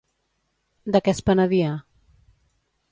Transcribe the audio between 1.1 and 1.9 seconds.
es penedia?